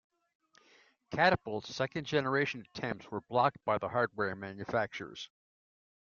[1.11, 5.29] Catapult's second generation attempts were blocked by the hardware manufacturers.